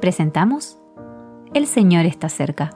[0.00, 0.78] presentamos
[1.54, 2.70] El Señor está cerca.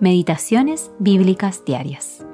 [0.00, 2.24] Meditaciones bíblicas diarias.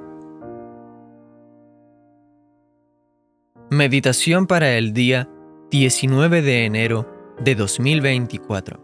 [3.69, 5.29] Meditación para el día
[5.71, 7.09] 19 de enero
[7.43, 8.83] de 2024.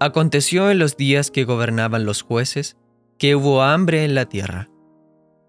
[0.00, 2.76] Aconteció en los días que gobernaban los jueces
[3.18, 4.70] que hubo hambre en la tierra,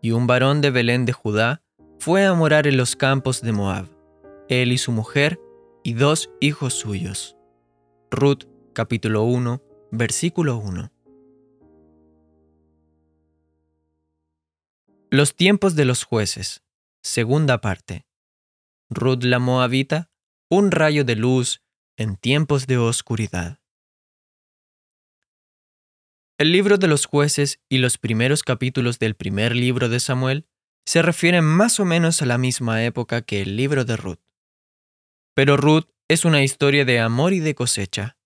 [0.02, 1.62] y un varón de Belén de Judá
[2.00, 3.88] fue a morar en los campos de Moab,
[4.50, 5.40] él y su mujer
[5.86, 7.38] y dos hijos suyos.
[8.10, 10.92] Ruth capítulo 1, versículo 1.
[15.12, 16.64] Los tiempos de los jueces,
[17.04, 18.08] segunda parte.
[18.90, 20.10] Ruth la Moabita,
[20.50, 21.62] un rayo de luz
[21.98, 23.60] en tiempos de oscuridad.
[26.40, 30.48] El libro de los jueces y los primeros capítulos del primer libro de Samuel
[30.88, 34.25] se refieren más o menos a la misma época que el libro de Ruth.
[35.36, 38.18] Pero Ruth es una historia de amor y de cosecha,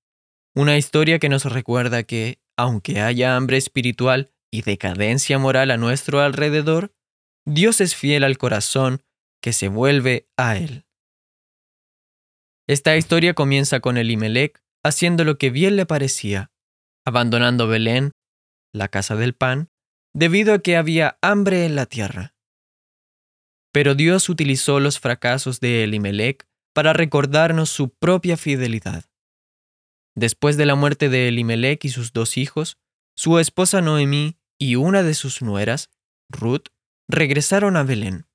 [0.56, 6.22] una historia que nos recuerda que, aunque haya hambre espiritual y decadencia moral a nuestro
[6.22, 6.94] alrededor,
[7.46, 9.04] Dios es fiel al corazón
[9.42, 10.86] que se vuelve a Él.
[12.68, 16.52] Esta historia comienza con Elimelech haciendo lo que bien le parecía,
[17.06, 18.12] abandonando Belén,
[18.74, 19.70] la casa del pan,
[20.14, 22.36] debido a que había hambre en la tierra.
[23.72, 29.06] Pero Dios utilizó los fracasos de Elimelech para recordarnos su propia fidelidad.
[30.16, 32.78] Después de la muerte de Elimelech y sus dos hijos,
[33.16, 35.90] su esposa Noemí y una de sus nueras,
[36.30, 36.68] Ruth,
[37.08, 38.28] regresaron a Belén.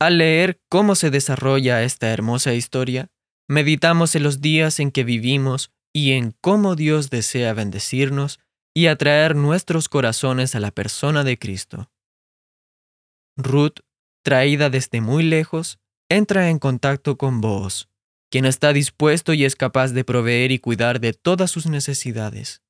[0.00, 3.10] Al leer cómo se desarrolla esta hermosa historia,
[3.48, 8.40] meditamos en los días en que vivimos y en cómo Dios desea bendecirnos
[8.74, 11.90] y atraer nuestros corazones a la persona de Cristo.
[13.36, 13.80] Ruth,
[14.22, 15.78] traída desde muy lejos,
[16.10, 17.88] entra en contacto con vos,
[18.30, 22.62] quien está dispuesto y es capaz de proveer y cuidar de todas sus necesidades.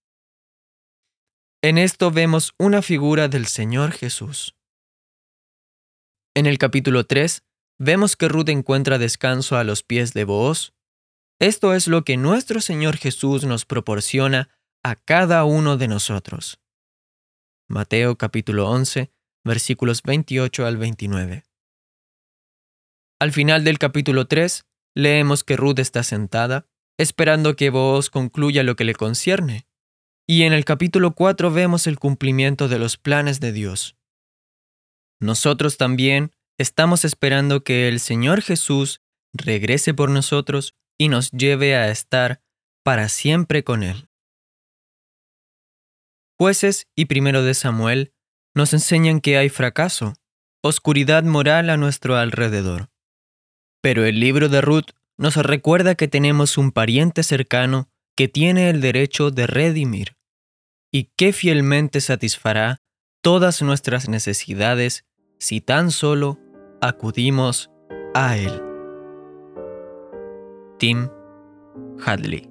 [1.63, 4.55] En esto vemos una figura del Señor Jesús.
[6.35, 7.43] En el capítulo 3,
[7.79, 10.73] vemos que Ruth encuentra descanso a los pies de Booz.
[11.39, 14.51] Esto es lo que nuestro Señor Jesús nos proporciona
[14.83, 16.61] a cada uno de nosotros.
[17.69, 19.11] Mateo capítulo 11,
[19.45, 21.50] versículos 28 al 29.
[23.21, 24.65] Al final del capítulo 3,
[24.97, 26.67] leemos que Ruth está sentada,
[26.99, 29.67] esperando que Booz concluya lo que le concierne.
[30.27, 33.97] Y en el capítulo 4 vemos el cumplimiento de los planes de Dios.
[35.21, 39.03] Nosotros también estamos esperando que el Señor Jesús
[39.35, 42.41] regrese por nosotros y nos lleve a estar
[42.83, 44.09] para siempre con Él.
[46.39, 48.15] Jueces y primero de Samuel
[48.55, 50.15] nos enseñan que hay fracaso,
[50.63, 52.90] oscuridad moral a nuestro alrededor.
[53.81, 58.81] Pero el libro de Ruth nos recuerda que tenemos un pariente cercano que tiene el
[58.81, 60.17] derecho de redimir
[60.93, 62.79] y que fielmente satisfará
[63.23, 65.05] todas nuestras necesidades
[65.39, 66.39] si tan solo
[66.81, 67.71] acudimos
[68.15, 68.63] a Él.
[70.79, 71.09] Tim
[72.05, 72.51] Hadley